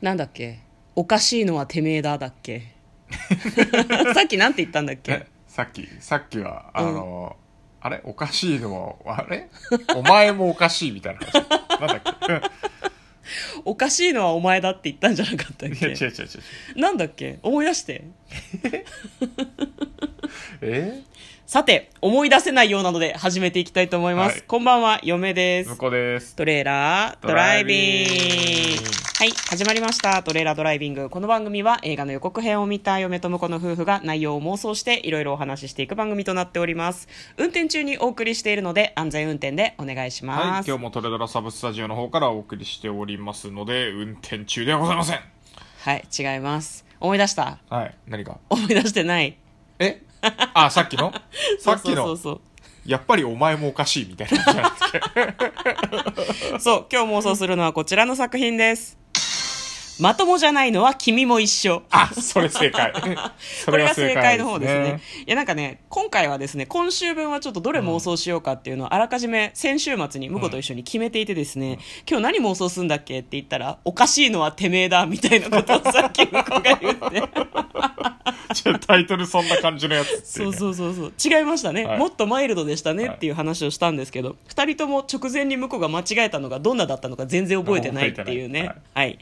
[0.00, 0.60] なんだっけ？
[0.96, 2.74] おかしいのはてめえだだっけ？
[4.14, 5.12] さっきなんて言ったんだっけ？
[5.12, 7.36] え さっきさっきはあの、
[7.80, 8.00] あれ？
[8.04, 9.48] おかしいのはあれ？
[9.96, 11.32] お前もおかしいみたいな話。
[11.80, 12.40] なんだっけ？
[13.64, 16.24] おかしいのはお前だって言ったんじゃなかったっいやけ違う違う違う違
[16.76, 16.80] う。
[16.80, 17.38] なんだっけ？
[17.42, 18.04] 思い出して。
[20.62, 21.02] え？
[21.50, 24.42] さて思い出せないようなので始めていきたいと思います、はい。
[24.42, 25.70] こんばんは嫁です。
[25.70, 26.36] 向こうです。
[26.36, 28.08] トレーラードライビング。
[28.08, 28.90] ドライビング。
[29.18, 30.22] はい始まりました。
[30.22, 31.10] トレーラードライビング。
[31.10, 37.08] この番組は映画の予告編を見た嫁と婿の夫婦が内容を妄想していろいろお話ししていく番組となっております。
[37.36, 45.18] 運転中にお送りしているので安全運転でお願いしはいます、今日もトレドラサブスタジオの方からお送りしておりますので運転中ではございません。
[45.80, 46.86] はい違います。
[47.00, 47.58] 思い出した？
[47.68, 49.36] はい何か思い出してない。
[49.80, 50.04] え？
[50.54, 51.12] あさっきの？
[51.58, 52.16] さっきのそうそう。
[52.16, 52.40] そう
[52.86, 54.98] やっぱりお前もおかしいみたいな話なんですけ
[56.54, 58.98] どそう今日妄想するのはこちらの作品です。
[60.00, 61.82] まともじゃないのは君も一緒。
[61.90, 62.92] あそれ正解。
[63.38, 64.80] そ これが正解の方ですね。
[64.80, 65.00] ね。
[65.26, 77.22] いやなんかね、今回はですね、今週分はちょっとどれ妄想しようかっていうのをあらかじめ先週末に婿と一緒に決めていてですね、今日何妄想するんだっけって言ったら、おかしいのはてめえだみたいなことをさっき婿が言って。
[78.54, 81.12] じゃあタイトルそんな感じのやつっていそうねそうそうそう。
[81.24, 88.60] 違いましたね、はいもっとマイルドでしたねっていう話をしたんですけど、二、人とも直前に婿が間違えたのがどんなだったのか全然覚えてないっていうね。
[88.60, 89.18] 覚えてはないい、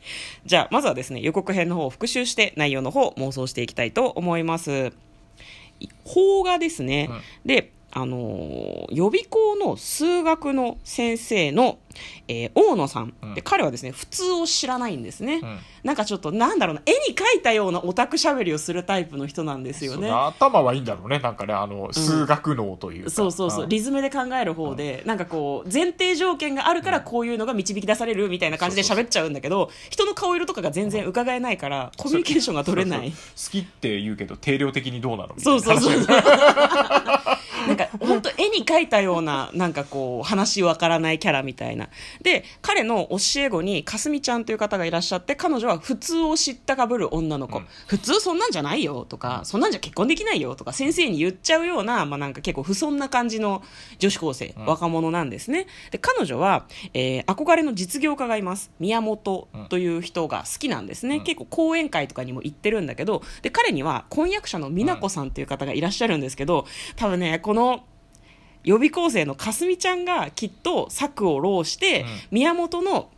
[0.47, 4.93] じゃあ、まずはですね、予告編の方を復習して内容の方を妄想していきたいと思います。
[6.05, 7.11] 邦画ですね。
[7.45, 11.79] で、あのー予備校の数学の先生の、
[12.29, 13.35] えー大野さん、うん。
[13.35, 15.59] で彼はですね普通を知らないんですね、ん。
[15.85, 16.83] なんかちょっとなんだろうな。
[16.87, 20.11] 絵に描いたようなオタクしゃべりをするタイプの人なんですよね。
[20.11, 21.19] 頭はいいんだろうね。
[21.19, 23.69] なんかねあの数学脳というか、そうそうそう、ん。
[23.69, 33.11] リズムで考える方で、なんかこう、前提条件があるからこういうのが導き出されるみたいな感じで喋っちゃうんだけど、人の顔色とかが全然伺えないから、コミュニケーションが取れない。
[33.11, 33.17] 好
[33.51, 36.05] きって言うけど定量的にどうなのみたいそうなそうそう。
[36.05, 41.78] 話 なんか、本当絵に描いたような、なんかこう、話わからないキャラみたいな。
[42.23, 47.59] で、彼の教え子に、かすみちゃんという方がいらっしゃって、彼女は普通を知ったかぶる女の子。
[47.59, 53.63] うん普通そんなんじゃないよとか、そんなんじゃ結婚できないよとか、先生に言っちゃうような、まあなんか結構不遜な感じの
[53.99, 55.67] 女子高生、ん若者なんですね。
[55.91, 58.71] で、彼女は、えー憧れの実業家がいます。
[58.81, 61.17] 宮本という人が好きなんですね。
[61.17, 66.67] うん結構講演会とかにも行ってるんだけど、で、彼には婚約者の美奈子さんという方がいらっしゃるんですけど、
[66.97, 67.85] 多分ね、この、
[68.65, 72.07] 予備校生のかすみちゃんがきっと策を浪して、うん。
[72.33, 73.11] 宮本の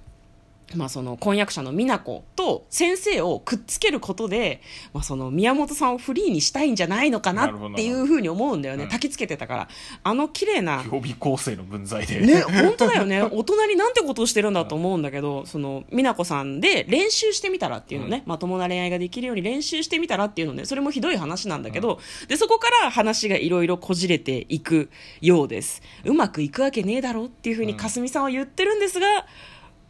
[0.75, 4.61] まあ、その婚約者の美奈子と先生をくっつけることで、
[4.93, 9.69] まあ、その宮本さんをフリーにしたいんじゃないのかなっていうふうに思うんだよね、うん焚きつけてたから。
[10.03, 13.23] あの綺麗な予備構成の分際で、ね、本当だよね。
[13.23, 25.83] 大人になんてことをしてるんだと思うんだけど、その、美奈子さんで練習してみたらっていうのね、まともな恋愛ができるように練習してみたらっていうのね、それもひどい話なんだけど、で、そこから話がいろいろこじれていくようです。
[26.05, 29.07] うまくいくわけねえだろっていうふうにかすみさんは言ってるんですが、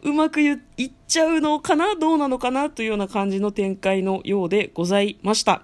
[0.03, 0.47] うまくい
[0.77, 5.63] いっちゃうのかなどうなのかなというような感じの展開のようでございました。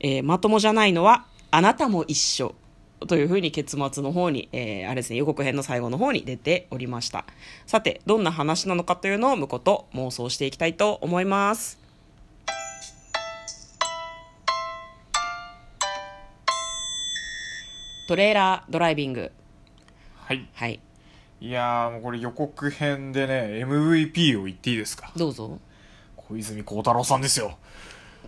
[0.00, 2.54] えーまともじゃないのは、あなたも一緒。
[3.08, 7.24] というふうに結末の方に、えーあれですね、予告編の最後の方に出ておりました。
[7.66, 11.78] さて、どんな話なのかというのを向こうと妄想していきたいと思います。
[18.06, 19.30] トレーラードライビング。
[20.16, 20.80] はいはい。
[21.40, 25.10] いやーもうこれ予告編でね MVP を言っていいですか？
[25.16, 25.58] どうぞ。
[26.16, 27.56] 小泉孝太郎さんですよ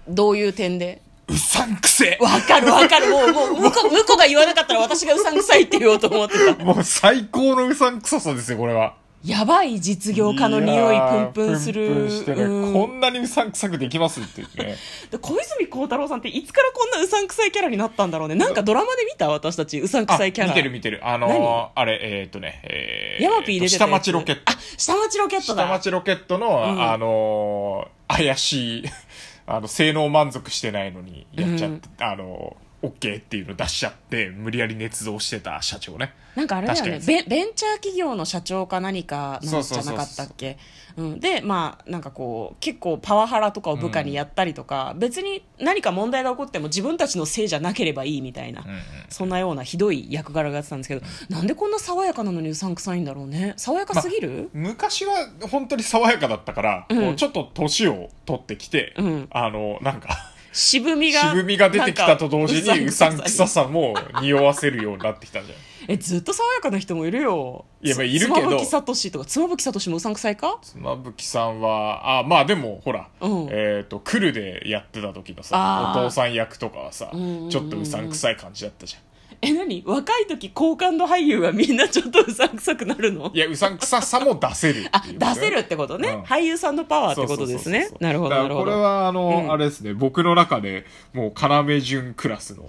[0.09, 1.03] どういう点で？
[1.29, 3.09] うさんくせわかるわかる。
[3.11, 6.65] もう、もう、向こう、向こうが言わなかったら私がうさんくさいって言おうと思ってた。
[6.65, 12.09] もう最高のうさんくささですよこれはやばい実業家の匂いプンプンする。
[12.25, 14.77] プンプンこんなにうさんくさくできますって言ってね。
[15.11, 18.35] で小泉孝太郎さんっていつからこんなうさんくさいキャラになったんだろうね。
[18.35, 19.29] なんかドラマで見た？
[19.29, 20.51] 私たち、うさんくさいキャラ。
[20.53, 21.01] あ見てる見てる。
[21.07, 24.43] あのー、あれえーっとねえーヤマピー出てた下町ロケット。
[24.47, 25.65] あ、下町ロケットだ。
[25.67, 26.83] 下町ロケットの、ん。
[26.83, 28.85] あのー怪しい
[29.47, 36.15] あの性能満足してないのにやっちゃって、あのー OK っていうの出しちゃって無理やり捏造してた社長ね。
[36.35, 37.01] なんかあれだよね。
[37.07, 40.57] ベン、ベンチャー企業の社長か何かなんじゃなかったっけ？
[40.97, 41.21] うん。
[41.21, 48.79] で、まあ、なんかこう、結構パワハラとかを部下にやったりとか、別に何か問題が起こっても自分たちのせいじゃなければいいみたいな、うんうん
[49.11, 53.53] そんなようなひどい役柄がやってたんですけど、なんでこんな爽やかなのにうさんくさいんだろうね？
[53.59, 57.17] 爽やかすぎる、昔は本当に爽やかだったから、うん。
[57.17, 59.29] ちょっと年を取ってきて、うん。
[59.31, 61.31] あのなんか渋みが。
[61.31, 63.65] 渋みが出てきたと同時にうさんくささ。
[63.65, 67.65] さも匂わせるようになってきたんじゃないえずっと爽やかな人もいるよ。
[67.83, 68.41] いやまあいるけど。
[68.41, 70.59] 妻夫木聡とか妻夫木聡もうさんくさいか？
[70.63, 73.49] 妻夫木さんはあまあでもほら、うん。
[73.51, 79.03] えっ、とクルでやってた時のさお父さん役とかはさ、ちょっとうさんくさい感じだったじゃん
[79.43, 79.83] え何？
[79.85, 83.31] 若い時好感度俳優はみんなちょっとうさんくさくなるの？
[83.35, 86.21] いやうさんくささも出せるっていうあね出せるってことね、うん。
[86.23, 87.91] 俳優さんのパワーってことですね。
[88.01, 88.71] なるほどなるほど。
[88.81, 89.95] はあの、うんあれですね。
[89.95, 92.65] 僕の中でもう要潤クラスの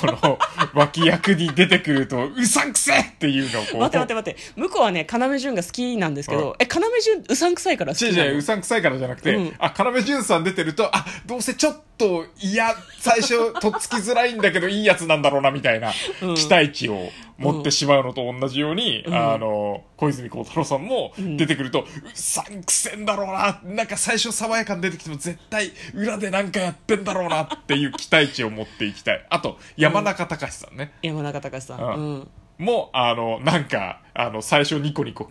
[0.00, 0.38] この
[0.74, 3.80] 脇役に出てくるとうさんくせっていうのをこう。
[3.80, 4.60] 待って待って待って。
[4.60, 15.92] 向こうはね要潤が好きなんですけど、え要潤うさんくさいから好き違うなの違ううさんくさいからじゃなくて、うんあ要潤さん出てるとあどうせちょっといや最初とっつきづらいんだけどいいやつなんだろうなみたいな
[16.34, 19.14] 期待値を持ってしまうのと同じように、ん。
[19.14, 23.60] あの小泉孝太郎さんも出てくると、うさんくせんだろうな。
[23.64, 29.26] なんか最初爽やかに出てきても絶対裏でなんかやってんだろうなっていう期待値を持っていきたい。
[29.30, 31.94] あと山中隆さんね、山中隆さん、うん。
[31.94, 32.28] うん。
[32.58, 35.30] もあのなんかあの最初ニコニコ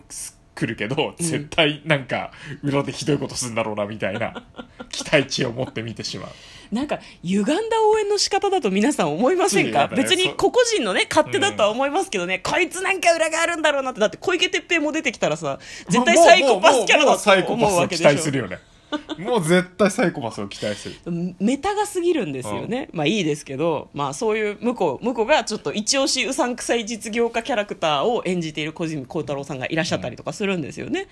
[0.56, 2.32] 来るけど、絶対なんか
[2.62, 4.42] 裏でひどいことするんだろうなみたいな
[4.90, 6.30] 期待値を持って見てしまう。
[6.74, 9.86] なんか歪んだ応援の仕方だと皆さん思いませんか？
[9.86, 15.58] ね別に個々人のね勝手だとは思いますけどね、こいつなんか裏があるんだろうなってだって小池徹平も出てきたらさ
[15.88, 18.08] 絶対サイコパスキャラだと思うわけでしょ。
[18.08, 18.58] 待するよね
[19.18, 20.94] もう絶対サイコパスを期待する。
[21.40, 31.08] メタが過ぎるんですよね、まあいいですけど、まあ、そういう向こう向こうがちょっと一押しうさんくさい実業家キャラクターを演じている小泉孝太郎さんがいらっしゃったりとかするんですよね、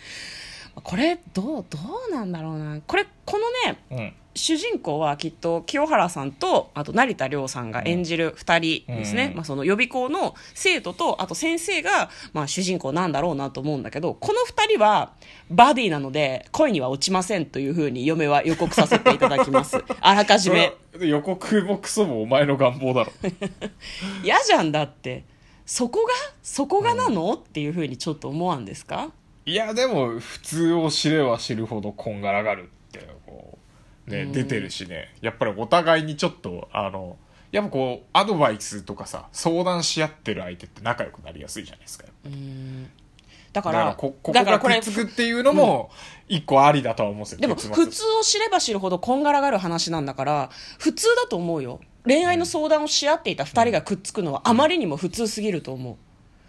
[0.82, 1.78] これどうど
[2.08, 2.80] うなんだろうな。
[2.86, 4.12] これこのねうん。
[4.36, 9.36] 主人公はきっと清原さんとあと成田凌さんが演じる2人ですね、うん。
[9.36, 15.12] まあ、その予備校の生徒とあと先生が、まあ、主人公なんだろうなと思うんだけどこの2人は
[15.50, 19.84] バディなので恋には落ちませんというふうに嫁は予告させていただきます。
[20.00, 23.12] あらかじそめれ予告もクソもお前の願望だろ。
[24.24, 25.22] 嫌じゃんだって。
[25.66, 26.12] そこが
[26.42, 29.12] そこがなの、っていうふうにちょっと思わんですか？
[29.46, 33.58] いやでも普通を知れば知るほどこんがらがるってこ
[34.06, 35.14] うね出てるしね。
[35.20, 37.16] やっぱりお互いにちょっとあの
[37.52, 42.06] やっぱこうアドバイスとかさ相談し合ってる相手って仲良くなりやすいじゃないですか
[43.52, 45.90] だかだかららこここがだからこれくっつくっていうのも
[46.26, 47.76] 一個ありだとは思うんですよでも結末。
[47.76, 51.80] 普通を知れば知るほどこんがらがる話なんだから普通だと思うよ。
[52.04, 55.94] 恋愛の相談をし合っていた2人がくっつくのはあまりにも普通すぎると思う。
[55.94, 55.96] あ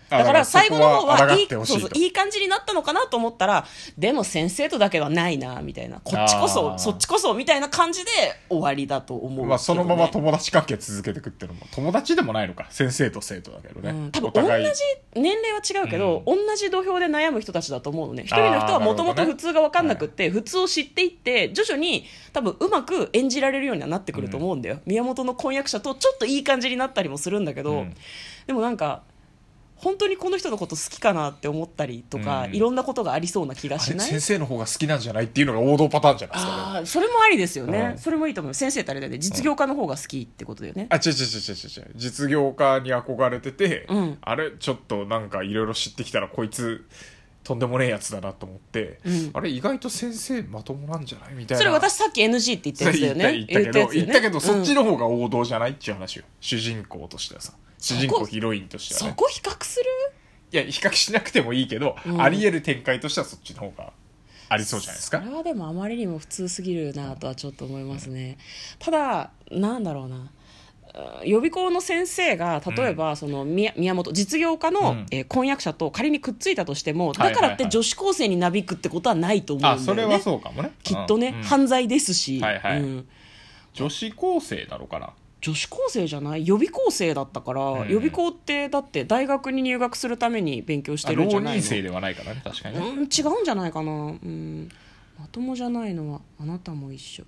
[0.09, 3.65] だから最後の方はいいってほしいうとそそういい感じになったのかなと思ったら
[3.97, 5.99] でも先生とだけはないなみたいな。
[6.03, 6.77] こっちこあそー。
[6.77, 8.11] そっちこそみたいな感じで
[8.49, 12.67] 終わりだと思うね、まあそのまま友達関係続けていくっていうのも友達でもないのか。
[12.69, 14.47] 先生と生徒だけどね、うん多分同じ
[15.15, 18.23] 年齢は違うけど、同じ土俵で悩む人たちだと思うのね。
[18.23, 27.95] 一人の人はもともと普通が分かんなくって、普通を知っていって徐々に多分うまく演じられるようにはなってくると思うんだよ、宮本の婚約者とちょっといい感じになったりもするんだけど、うん。
[28.47, 29.01] でもなんか
[29.75, 32.55] 本当にこの人のこと好きかなって思ったりとか、うん。
[32.55, 34.07] いろんなことがありそうな気がしない？
[34.07, 37.97] 先生の方が好きなんじゃないっていうのが王道パターンじゃないですか、ね、ああそれもありですよね、うん。
[37.97, 38.53] それもいいと思う。
[38.53, 41.91] 先生ってあれだよね実業家の方が好きってことだよね、あ、違う違う違う違う違う。
[41.95, 44.17] 実業家に憧れてて、うん。
[44.21, 46.85] あれ、ちょっとなんかいろいろ知ってきたらこいつ、
[47.45, 51.35] とんでもねえやつだなと思って、うんあれ、意外と先生まともなんじゃない？
[51.35, 51.59] みたいな。
[51.59, 56.25] それ私さっき NG って言ったやつだよね 言ったけど、言ったけど、そっちうんの方が王道じゃないっていう話よ。
[56.41, 57.53] 主人公としてはさ。
[57.77, 59.09] 主人公ヒロインとしてはね。
[59.09, 59.85] そこ比較する？
[60.51, 63.93] いや、比較しなくてもいいけど、うんあり得る展開としてはそっちの方が
[64.49, 65.19] ありそうじゃないですか？
[65.19, 65.25] そ。
[65.29, 68.37] れはでもあまりにも普通すぎるなとはちょっと思いますね、
[68.79, 70.29] ただなんだろうなうん
[71.25, 75.05] 予備校の先生が例えばその宮宮本実業家の、うん。
[75.11, 80.71] えー婚約者と仮にくっついたとしてもだからって女子高生になびくってことはないと思うんだよあ、ねそれはそうかもね。
[80.83, 81.43] きっとね、うん。
[81.43, 82.81] 犯罪ですし、はいはい。
[82.81, 83.07] うん。
[83.73, 85.11] 女子高生だろうかな。
[85.41, 86.47] 女子高生じゃない？
[86.47, 87.89] 予備校生だったから、ん。
[87.89, 91.61] 予備校ってだって大学に入学するために勉強しあてるんじ浪ゃないの？
[91.61, 92.87] 人生ではないからね、確かにね。
[92.87, 94.69] うん、違うんじゃないかな、うん、
[95.19, 97.23] まともじゃないのはあなたも一緒、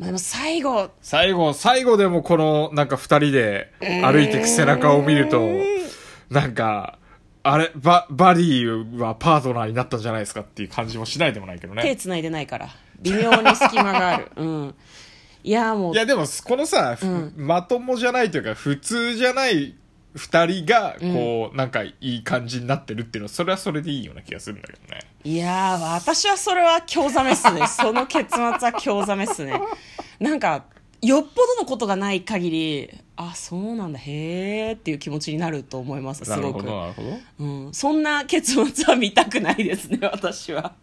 [0.00, 0.90] まあ、でも最後。
[1.02, 5.46] 最後、最後でもこの、なんか二人で歩いていく背中を見ると、
[6.30, 6.98] なんか、
[7.42, 11.82] あれ、バ、バディはパートナーになったんじゃないですかっていう感じもしないでもないけどね。
[11.82, 12.70] 手つないでないから。
[13.02, 14.74] 微妙に隙間がある、 うん、
[15.44, 15.92] いやもう。
[15.92, 17.34] いやでも、このさ、ふうん。
[17.36, 19.74] まともじゃないというか、普通じゃない
[20.14, 25.00] 二人が、こう、なんかいい感じになってるっていうのは、それはそれでいいような気がするんだけどね。
[25.22, 27.66] いやー私はそれは興ざめっすね。
[27.68, 29.60] その結末は興ざめっすね。
[30.18, 30.64] なんか
[31.02, 36.40] よっぽどのことがない限りあそうなんだへーっていう気持ちになると思いますすごく。
[36.40, 37.08] なるほど、なるほど。
[37.38, 40.74] うん、そんな結末は見たくないですね 私は。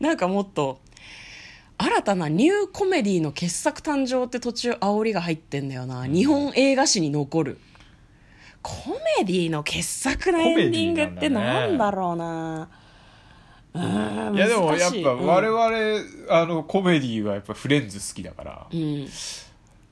[0.00, 0.80] なんかもっと
[1.76, 6.06] 新たなニューコメディの傑作誕生って途中煽りが入ってんだよな。
[6.06, 7.58] 日本映画史に残る
[8.62, 8.72] コ
[9.18, 12.68] メディの傑作のエンディングってなんだろうな。
[13.74, 19.08] いやでもやっぱ我々、あのコメディはやっぱフレンズ好きだから、うん、うん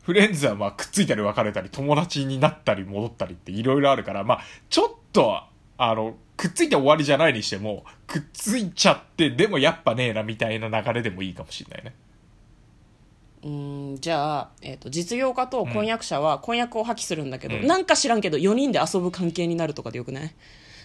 [0.02, 5.40] フレンズはまあくっついたり別れたり友達になったり戻ったりっていろいろあるからまあちょっと
[5.78, 11.94] あのくっついて終わりじゃないにしてもくっついちゃってでもやっぱねえなみたいな流れでもいいかもしれないね
[13.42, 17.66] うんじゃあ、えー、と実業家と婚約者は婚約を破棄するんだけど、うん。
[17.66, 20.34] なんか知らんけど4人で遊ぶ関係になるとかでよくない？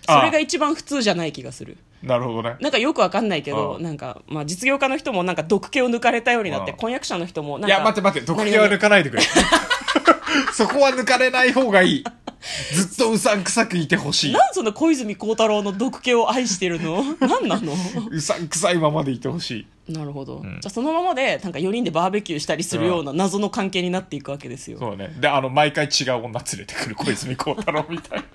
[0.08, 1.78] それが一番普通じゃない気がする。
[2.04, 2.58] なるほどね。
[2.62, 9.24] なんかよくわかんないけどなんか、まあ、実業家の人もなんか毒気を抜かれたようになって婚約者の人もなんいかや待って待って毒気は抜かないでくれ。
[10.54, 12.04] そこは抜かれない方がいい
[12.74, 14.34] ずっとうさんくさくいてほしい。
[14.34, 17.04] なんその小泉孝太郎の毒気を愛してるの？
[17.20, 17.74] 何なの？
[18.10, 19.92] うさんくさいままでいてほしい。
[19.92, 20.42] なるほど、ん。
[20.42, 24.80] じゃあそのままでなんか4人でバーベキューしたりするような謎の関係になっていくわけですよ。
[24.80, 25.14] そうね。
[25.20, 28.25] であの毎回違う女連れてくる小泉孝太郎みたいな。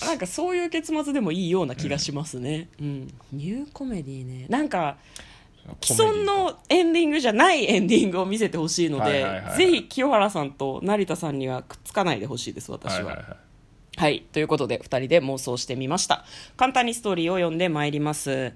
[0.06, 2.68] なんかそういう結末でもいいような気がしますね。
[2.80, 3.14] うん。
[3.32, 4.46] ニューコメディね。
[4.48, 4.96] なんか、
[5.80, 12.96] 既存のエンディングじゃないエンディングを見せてほしいのではいはいはいは、いぜひ清原さんと成田さんにはくっつかないでほしいです、私は。
[12.96, 13.50] はいはいはい
[13.96, 14.24] はい。
[14.32, 16.24] ということで、二人で妄想してみました。
[16.56, 18.54] 簡単にストーリーを読んでまいります。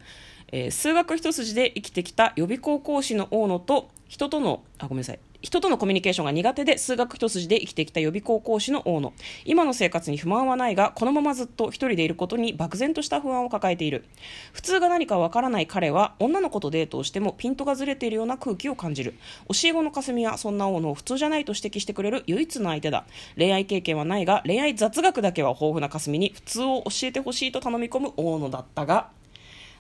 [0.52, 5.18] えー数学一筋で生きてきた予備校講師の大野と、人との、あ、ごめんなさい。
[5.44, 9.12] 人とのコミュニケーションが苦手で数学一筋で生きてきた予備校講師の大野。
[9.44, 14.06] 今の生活に不満はないがこのままずっと一人でいることに漠然とした不安を抱えている。
[14.54, 19.12] 普通が何かわからない彼は女の子とデートをしてもピントがずれているような空気を感じる。
[19.48, 23.04] 教え子の霞はそんな大野を普通じゃないと指摘してくれる唯一の相手だ。
[23.36, 29.10] 恋愛経験はないが恋愛雑学だけは豊富な霞に普通を教えてほしいと頼み込む大野だったが。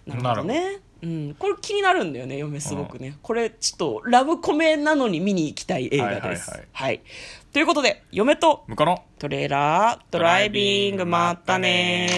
[0.06, 0.83] なるほどね。
[1.04, 6.50] うん、これ気になるんだよね嫁すごくね、これちょっとラブコメなのに見に行きたい映画です。
[6.50, 6.66] はいはいはい。
[6.72, 7.02] はい。
[7.52, 12.08] ということで嫁と向こうのトレーラードライビングまったね